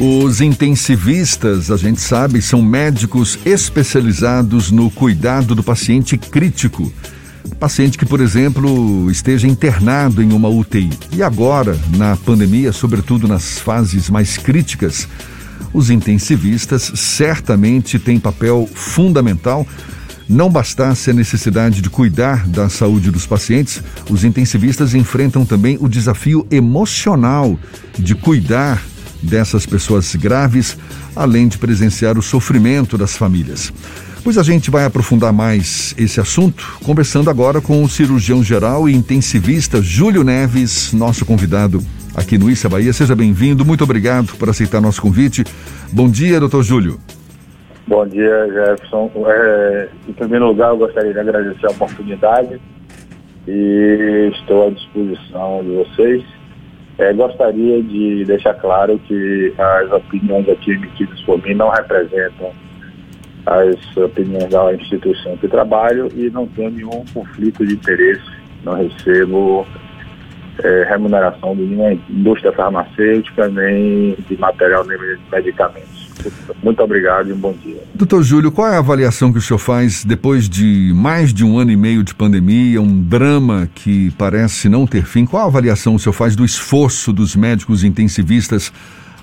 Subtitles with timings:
[0.00, 6.92] Os intensivistas, a gente sabe, são médicos especializados no cuidado do paciente crítico.
[7.58, 10.90] Paciente que, por exemplo, esteja internado em uma UTI.
[11.10, 15.08] E agora, na pandemia, sobretudo nas fases mais críticas,
[15.74, 19.66] os intensivistas certamente têm papel fundamental.
[20.28, 25.88] Não bastasse a necessidade de cuidar da saúde dos pacientes, os intensivistas enfrentam também o
[25.88, 27.58] desafio emocional
[27.98, 28.80] de cuidar
[29.22, 30.78] dessas pessoas graves,
[31.14, 33.72] além de presenciar o sofrimento das famílias.
[34.22, 38.94] Pois a gente vai aprofundar mais esse assunto, conversando agora com o cirurgião geral e
[38.94, 41.80] intensivista Júlio Neves, nosso convidado
[42.14, 42.92] aqui no Issa Bahia.
[42.92, 45.44] Seja bem-vindo, muito obrigado por aceitar nosso convite.
[45.92, 46.98] Bom dia, doutor Júlio.
[47.86, 49.10] Bom dia, Jefferson.
[49.26, 52.60] É, em primeiro lugar, eu gostaria de agradecer a oportunidade
[53.46, 56.37] e estou à disposição de vocês.
[56.98, 62.52] É, gostaria de deixar claro que as opiniões aqui emitidas por mim não representam
[63.46, 68.28] as opiniões da instituição que trabalho e não tenho nenhum conflito de interesse,
[68.64, 69.64] não recebo
[70.62, 75.97] é, remuneração de nenhuma indústria farmacêutica, nem de material, nem de medicamentos.
[76.62, 77.82] Muito obrigado e um bom dia.
[77.94, 81.58] Doutor Júlio, qual é a avaliação que o senhor faz depois de mais de um
[81.58, 85.24] ano e meio de pandemia, um drama que parece não ter fim?
[85.24, 88.72] Qual a avaliação o senhor faz do esforço dos médicos intensivistas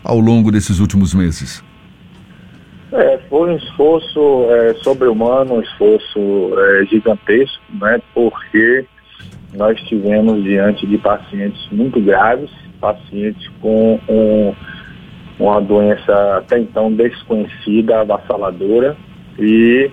[0.04, 1.64] ao longo desses últimos meses?
[2.92, 6.20] É, foi um esforço é, sobre-humano, um esforço
[6.58, 8.86] é, gigantesco, né, porque
[9.54, 14.54] nós tivemos diante de pacientes muito graves, pacientes com um,
[15.40, 18.96] uma doença até então desconhecida, avassaladora,
[19.38, 19.90] e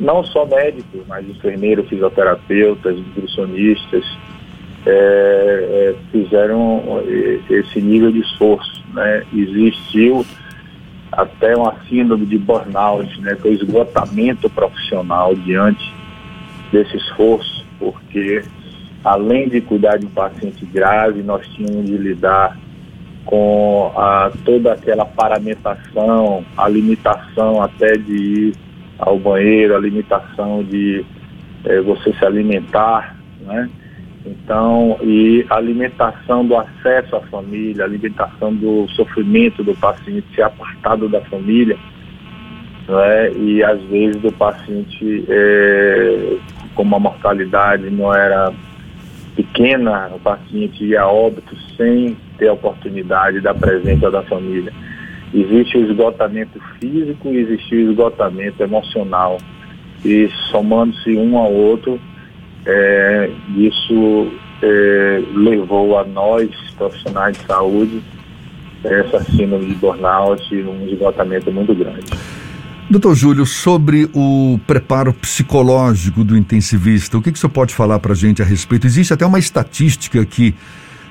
[0.00, 4.04] não só médicos, mas enfermeiros, fisioterapeutas, nutricionistas,
[4.84, 6.82] é, é, fizeram
[7.48, 8.82] esse nível de esforço.
[8.92, 9.24] Né?
[9.32, 10.26] Existiu
[11.12, 15.92] até uma síndrome de burnout, né, que é o esgotamento profissional diante
[16.72, 18.42] desse esforço, porque
[19.04, 22.58] além de cuidar de um paciente grave, nós tínhamos de lidar
[23.24, 28.54] com a, toda aquela paramentação, a limitação até de ir
[28.98, 31.04] ao banheiro, a limitação de
[31.64, 33.68] é, você se alimentar, né?
[34.24, 40.42] Então, e a alimentação do acesso à família, a alimentação do sofrimento do paciente, ser
[40.42, 41.76] apartado da família,
[42.88, 43.32] né?
[43.32, 46.36] e às vezes do paciente, é,
[46.74, 48.52] como a mortalidade não era
[49.34, 54.72] pequena, o paciente ia a óbito sem ter a oportunidade da presença da família.
[55.32, 59.38] Existe o esgotamento físico e existe o esgotamento emocional.
[60.04, 62.00] E somando-se um ao outro,
[62.66, 68.02] é, isso é, levou a nós, profissionais de saúde,
[68.82, 72.04] essa síndrome de burnout, um esgotamento muito grande.
[72.90, 78.00] Doutor Júlio, sobre o preparo psicológico do intensivista, o que, que o senhor pode falar
[78.00, 78.88] para a gente a respeito?
[78.88, 80.52] Existe até uma estatística que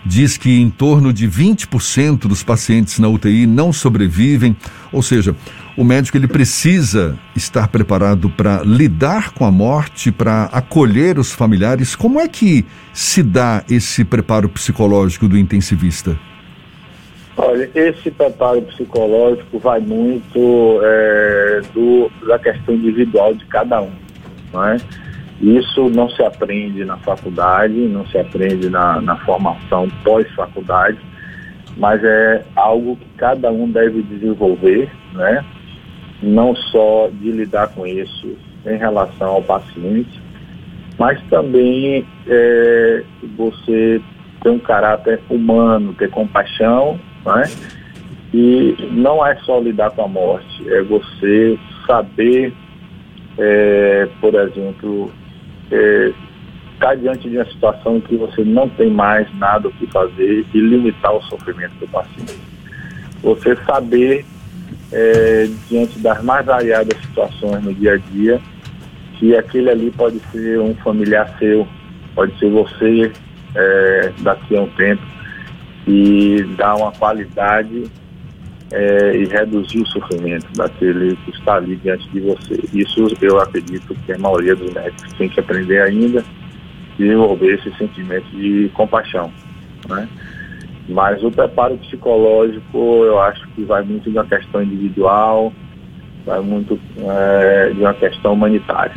[0.06, 4.56] diz que em torno de 20% dos pacientes na UTI não sobrevivem,
[4.92, 5.36] ou seja,
[5.78, 11.96] o médico ele precisa estar preparado para lidar com a morte, para acolher os familiares.
[11.96, 16.18] Como é que se dá esse preparo psicológico do intensivista?
[17.38, 23.92] Olha, esse preparo psicológico vai muito é, do, da questão individual de cada um.
[24.52, 24.78] Não é?
[25.41, 31.00] Isso não se aprende na faculdade, não se aprende na, na formação pós-faculdade,
[31.78, 35.44] mas é algo que cada um deve desenvolver, né?
[36.22, 38.38] não só de lidar com isso
[38.68, 40.22] em relação ao paciente,
[41.00, 43.03] mas também é,
[43.35, 44.00] você
[44.44, 47.44] ter um caráter humano, ter compaixão, né?
[48.31, 52.53] e não é só lidar com a morte, é você saber,
[53.40, 55.12] é, por exemplo,
[55.72, 56.12] é,
[56.74, 60.46] estar diante de uma situação em que você não tem mais nada o que fazer
[60.54, 62.38] e limitar o sofrimento do paciente.
[63.22, 64.26] Você saber,
[64.91, 68.41] é, diante das mais variadas situações no dia a dia,
[69.20, 71.68] que aquele ali pode ser um familiar seu,
[72.16, 73.12] pode ser você
[73.56, 75.03] é, daqui a um tempo,
[75.88, 77.84] e dar uma qualidade
[78.72, 82.59] é, e reduzir o sofrimento daquele que está ali diante de você.
[82.73, 86.23] Isso eu acredito que a maioria dos médicos tem que aprender ainda,
[86.97, 89.32] desenvolver esse sentimento de compaixão.
[89.90, 90.08] Né?
[90.88, 95.53] Mas o preparo psicológico eu acho que vai muito de uma questão individual,
[96.26, 98.96] vai muito é, de uma questão humanitária.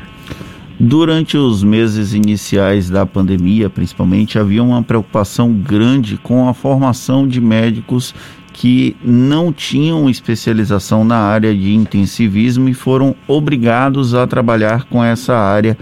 [0.78, 7.40] Durante os meses iniciais da pandemia, principalmente, havia uma preocupação grande com a formação de
[7.40, 8.12] médicos
[8.52, 15.36] que não tinham especialização na área de intensivismo e foram obrigados a trabalhar com essa
[15.36, 15.78] área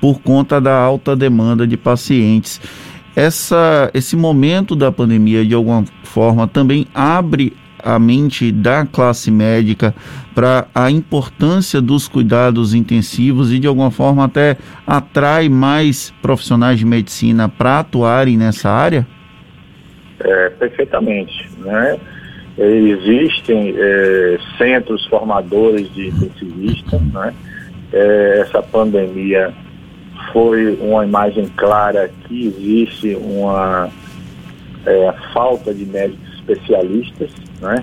[0.00, 2.60] por conta da alta demanda de pacientes.
[3.16, 7.52] Essa, esse momento da pandemia, de alguma forma, também abre
[7.82, 9.94] a mente da classe médica
[10.34, 16.84] para a importância dos cuidados intensivos e de alguma forma até atrai mais profissionais de
[16.84, 19.06] medicina para atuarem nessa área?
[20.20, 21.98] É, perfeitamente, né?
[22.58, 27.32] Existem é, centros formadores de intensivistas, né?
[27.92, 29.52] É, essa pandemia
[30.32, 33.88] foi uma imagem clara que existe uma
[34.84, 37.30] é, falta de médicos especialistas,
[37.60, 37.82] né?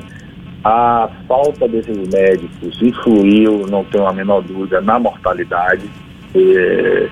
[0.64, 5.88] A falta desses médicos influiu, não tenho a menor dúvida, na mortalidade
[6.34, 7.08] eh,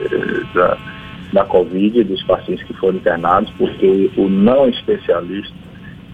[0.56, 0.78] da,
[1.34, 5.54] da Covid, dos pacientes que foram internados, porque o não especialista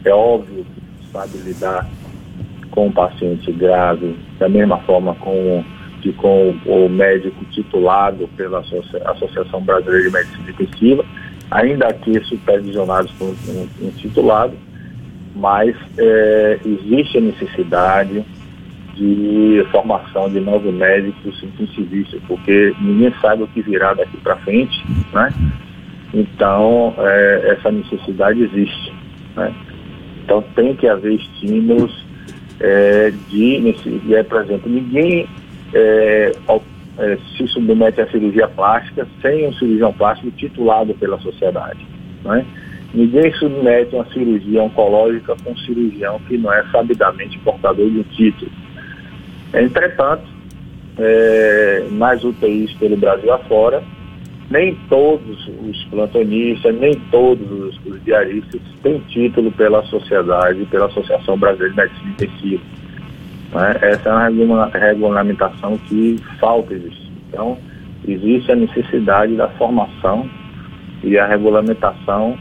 [0.03, 1.87] é óbvio que sabe lidar
[2.71, 5.63] com o paciente grave da mesma forma com,
[6.01, 11.05] que com o médico titulado pela Associação Brasileira de Medicina Intensiva,
[11.51, 14.53] ainda aqui supervisionados por um, um titulado,
[15.35, 18.23] mas é, existe a necessidade
[18.95, 24.83] de formação de novos médicos intensivistas, porque ninguém sabe o que virá daqui para frente,
[25.13, 25.33] né?
[26.13, 28.93] Então, é, essa necessidade existe,
[29.35, 29.53] né?
[30.23, 32.05] Então, tem que haver estímulos
[32.59, 33.75] é, de,
[34.13, 35.27] é, por exemplo, ninguém
[35.73, 36.31] é,
[37.37, 41.79] se submete à cirurgia plástica sem um cirurgião plástico titulado pela sociedade,
[42.23, 42.45] né?
[42.93, 48.03] Ninguém submete uma cirurgia oncológica com um cirurgião que não é sabidamente portador de um
[48.03, 48.51] título.
[49.53, 50.23] Entretanto,
[50.97, 53.83] é, nas UTIs pelo Brasil afora,
[54.49, 61.37] nem todos os plantonistas, nem todos os, os diaristas têm título pela sociedade, pela Associação
[61.37, 62.63] Brasileira de Medicina Intensiva.
[63.53, 63.79] Né?
[63.81, 67.11] Essa é uma regulamentação que falta existir.
[67.29, 67.57] Então,
[68.07, 70.27] existe a necessidade da formação
[71.03, 72.37] e a regulamentação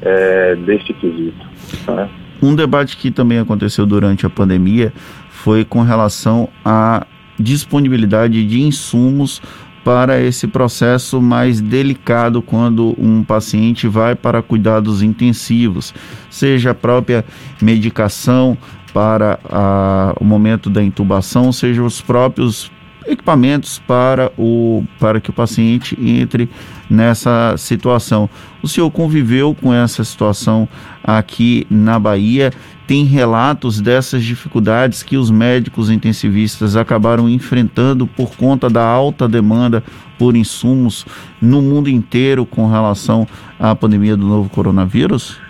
[0.00, 1.46] é, deste quesito.
[1.88, 2.08] Né?
[2.42, 4.92] Um debate que também aconteceu durante a pandemia
[5.28, 7.06] foi com relação à
[7.38, 9.40] disponibilidade de insumos
[9.84, 15.92] para esse processo mais delicado quando um paciente vai para cuidados intensivos,
[16.30, 17.24] seja a própria
[17.60, 18.56] medicação
[18.94, 22.70] para a, o momento da intubação, seja os próprios
[23.06, 26.48] equipamentos para, o, para que o paciente entre
[26.88, 28.28] nessa situação.
[28.62, 30.68] O senhor conviveu com essa situação
[31.02, 32.52] aqui na Bahia?
[32.86, 39.82] Tem relatos dessas dificuldades que os médicos intensivistas acabaram enfrentando por conta da alta demanda
[40.18, 41.06] por insumos
[41.40, 43.26] no mundo inteiro com relação
[43.58, 45.40] à pandemia do novo coronavírus?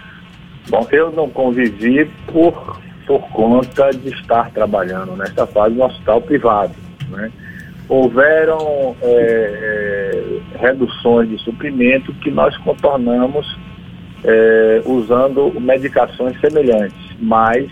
[0.68, 6.72] Bom, eu não convivi por, por conta de estar trabalhando nesta fase no hospital privado.
[7.10, 7.30] Né?
[7.92, 13.46] Houveram é, é, reduções de suprimento que nós contornamos
[14.24, 17.70] é, usando medicações semelhantes, mas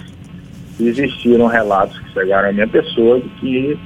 [0.78, 3.78] existiram relatos que chegaram à minha pessoa de que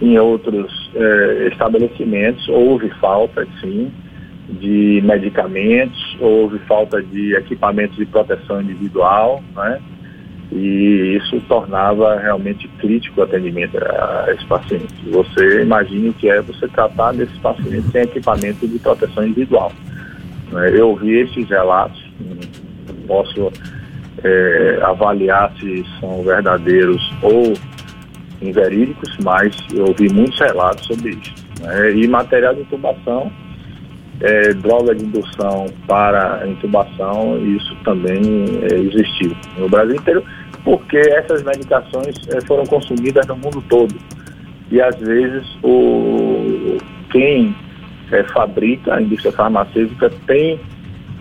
[0.00, 3.90] em outros é, estabelecimentos houve falta, sim,
[4.48, 9.80] de medicamentos, houve falta de equipamentos de proteção individual, né?
[10.52, 14.92] E isso tornava realmente crítico o atendimento a esse paciente.
[15.10, 19.72] Você imagine o que é você tratar desse paciente sem equipamento de proteção individual.
[20.50, 20.70] Né?
[20.74, 22.02] Eu ouvi esses relatos,
[23.06, 23.52] posso
[24.24, 27.52] é, avaliar se são verdadeiros ou
[28.42, 31.34] inverídicos, mas eu ouvi muitos relatos sobre isso.
[31.60, 31.92] Né?
[31.92, 33.30] E material de intubação,
[34.20, 38.20] é, droga de indução para intubação, isso também
[38.70, 39.34] é, existiu.
[39.56, 40.24] No Brasil inteiro,
[40.64, 43.94] porque essas medicações é, foram consumidas no mundo todo.
[44.70, 46.76] E às vezes o,
[47.10, 47.54] quem
[48.12, 50.60] é, fabrica, a indústria farmacêutica, tem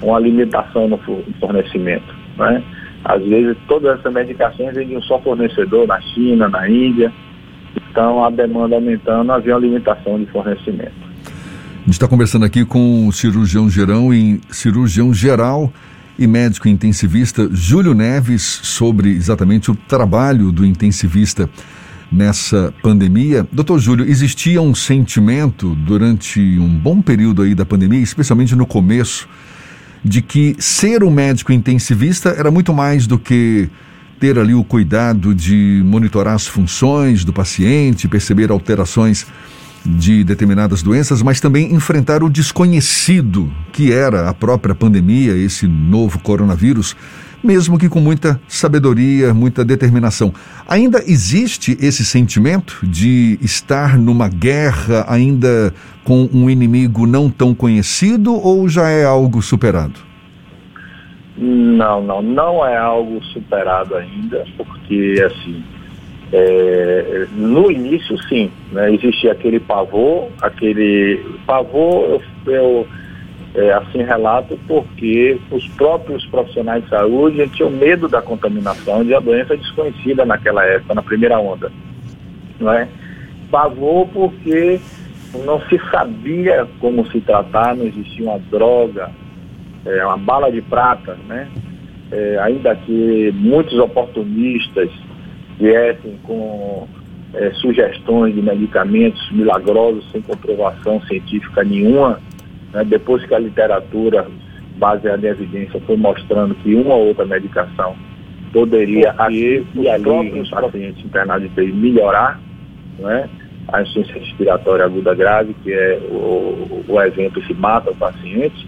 [0.02, 1.00] uma limitação no
[1.40, 2.14] fornecimento.
[2.38, 2.64] Né?
[3.06, 7.12] Às vezes todas essas medicações vêm de um só fornecedor na China, na Índia.
[7.90, 11.10] Então a demanda aumentando, havia uma limitação de fornecimento.
[11.82, 15.72] A gente está conversando aqui com o cirurgião geral e cirurgião geral
[16.20, 21.50] e médico intensivista Júlio Neves sobre exatamente o trabalho do intensivista
[22.12, 23.48] nessa pandemia.
[23.50, 29.30] Doutor Júlio, existia um sentimento durante um bom período aí da pandemia, especialmente no começo,
[30.04, 33.70] de que ser um médico intensivista era muito mais do que
[34.20, 39.26] ter ali o cuidado de monitorar as funções do paciente, perceber alterações
[39.86, 46.20] de determinadas doenças, mas também enfrentar o desconhecido, que era a própria pandemia, esse novo
[46.20, 46.96] coronavírus.
[47.42, 50.34] mesmo que com muita sabedoria, muita determinação.
[50.68, 58.34] Ainda existe esse sentimento de estar numa guerra ainda com um inimigo não tão conhecido
[58.34, 60.10] ou já é algo superado?
[61.38, 65.64] Não, não, não é algo superado ainda, porque assim,
[66.32, 72.88] é, no início sim, né, existia aquele pavor, aquele pavor eu, eu
[73.56, 79.22] é, assim relato porque os próprios profissionais de saúde tinham medo da contaminação de uma
[79.22, 81.72] doença desconhecida naquela época, na primeira onda.
[82.60, 82.88] Não é?
[83.50, 84.80] Pavor porque
[85.46, 89.10] não se sabia como se tratar, não existia uma droga,
[89.86, 91.48] é, uma bala de prata, né?
[92.12, 94.90] É, ainda que muitos oportunistas
[95.60, 96.88] viessem com
[97.34, 102.20] é, sugestões de medicamentos milagrosos sem comprovação científica nenhuma,
[102.74, 102.84] né?
[102.86, 104.26] depois que a literatura
[104.78, 107.96] baseada em evidência foi mostrando que uma ou outra medicação
[108.54, 112.40] poderia aqui os próprios pacientes internados de TI melhorar,
[112.98, 113.30] né?
[113.68, 118.68] a insuficiência respiratória aguda grave, que é o, o evento que mata o paciente,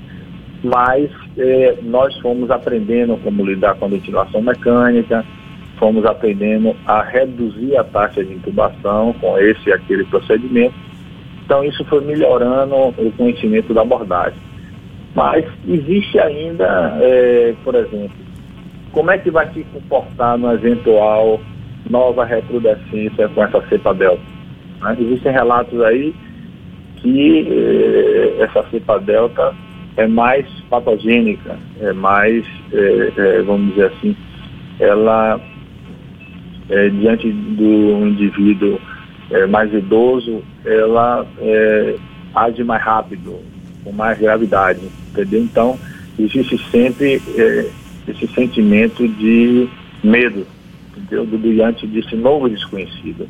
[0.63, 5.25] mas eh, nós fomos aprendendo como lidar com a ventilação mecânica,
[5.81, 10.75] fomos aprendendo a reduzir a taxa de intubação com esse e aquele procedimento.
[11.43, 14.39] Então isso foi melhorando o conhecimento da abordagem.
[15.15, 18.15] Mas existe ainda, eh, por exemplo,
[18.91, 21.41] como é que vai se comportar no eventual
[21.89, 24.21] nova recrudescência com essa cepa delta?
[24.81, 24.97] Né?
[24.99, 26.13] Existem relatos aí
[26.97, 29.53] que eh, essa cepa delta
[29.97, 34.15] é mais patogênica, é mais, é, é, vamos dizer assim,
[34.79, 35.39] ela,
[36.71, 38.79] é, diante do indivíduo
[39.29, 41.95] é, mais idoso, ela é,
[42.33, 43.35] age mais rápido,
[43.83, 45.43] com mais gravidade, entendeu?
[45.43, 45.77] Então,
[46.17, 47.69] existe sempre é,
[48.07, 49.69] esse sentimento de
[50.03, 50.47] medo,
[50.97, 51.25] entendeu?
[51.25, 53.27] Diante desse novo desconhecido.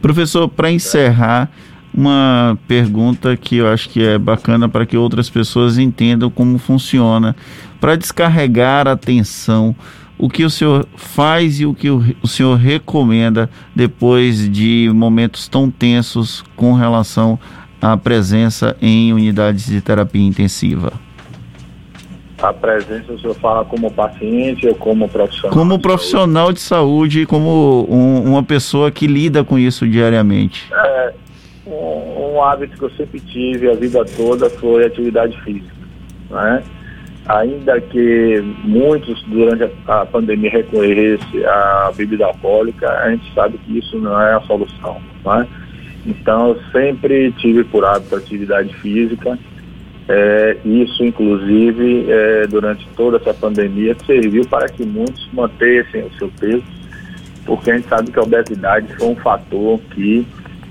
[0.00, 1.50] Professor, para encerrar,
[1.92, 7.36] uma pergunta que eu acho que é bacana para que outras pessoas entendam como funciona.
[7.80, 9.76] Para descarregar a tensão,
[10.18, 15.70] o que o senhor faz e o que o senhor recomenda depois de momentos tão
[15.70, 17.38] tensos com relação
[17.80, 20.92] à presença em unidades de terapia intensiva?
[22.38, 25.56] A presença, o senhor fala como paciente ou como profissional?
[25.56, 30.70] Como profissional de saúde e como um, uma pessoa que lida com isso diariamente.
[30.72, 31.14] É,
[31.66, 35.74] um, um, hábito que eu sempre tive a vida toda foi atividade física.
[36.30, 36.62] Né?
[37.26, 43.98] Ainda que muitos durante a, pandemia recorressem à bebida alcoólica, a gente sabe que isso
[43.98, 45.00] não é a solução.
[45.24, 45.48] Né?
[46.04, 49.38] Então eu sempre tive por hábito atividade física.
[50.06, 56.30] É, isso, inclusive, é, durante toda essa pandemia, serviu para que muitos mantessem o seu
[56.38, 56.62] peso,
[57.46, 60.26] porque a gente sabe que a obesidade foi um fator que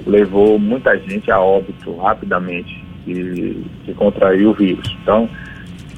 [0.05, 4.95] levou muita gente a óbito rapidamente que, que contraiu o vírus.
[5.01, 5.27] Então,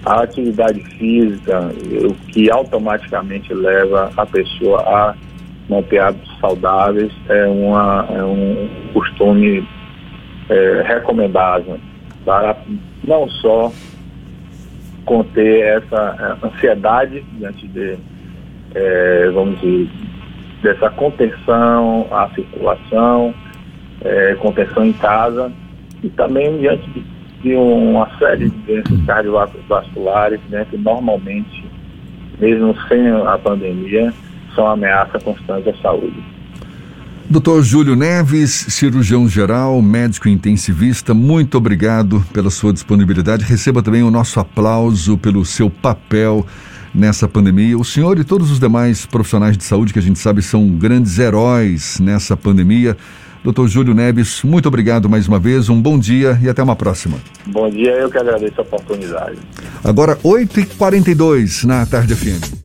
[0.05, 1.71] a atividade física,
[2.07, 5.15] o que automaticamente leva a pessoa a
[5.67, 9.67] manter hábitos saudáveis, é, uma, é um costume
[10.49, 11.79] é, recomendável
[12.23, 12.55] para
[13.03, 13.71] não só
[15.05, 17.97] conter essa ansiedade diante de,
[18.75, 19.89] é, vamos dizer,
[20.61, 23.33] dessa contenção à circulação,
[24.03, 25.51] é, contenção em casa
[26.03, 27.14] e também diante de,
[27.45, 31.63] de uma série de doenças cardiovasculares né, que normalmente,
[32.39, 34.11] mesmo sem a pandemia,
[34.55, 36.23] são ameaça constante à saúde.
[37.29, 43.45] Doutor Júlio Neves, cirurgião geral, médico intensivista, muito obrigado pela sua disponibilidade.
[43.45, 46.47] Receba também o nosso aplauso pelo seu papel
[46.95, 47.77] nessa pandemia.
[47.77, 51.19] O senhor e todos os demais profissionais de saúde que a gente sabe são grandes
[51.19, 52.97] heróis nessa pandemia.
[53.45, 57.19] Doutor Júlio Neves, muito obrigado mais uma vez, um bom dia e até uma próxima.
[57.45, 59.37] Bom dia, eu que agradeço a oportunidade.
[59.83, 62.64] Agora, 8h42 na Tarde FM.